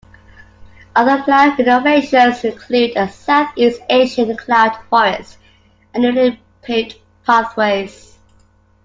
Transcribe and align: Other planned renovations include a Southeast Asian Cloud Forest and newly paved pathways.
Other 0.95 1.21
planned 1.21 1.59
renovations 1.59 2.43
include 2.43 2.93
a 2.97 3.07
Southeast 3.07 3.81
Asian 3.87 4.35
Cloud 4.35 4.75
Forest 4.89 5.37
and 5.93 6.01
newly 6.01 6.41
paved 6.63 6.95
pathways. 7.23 8.17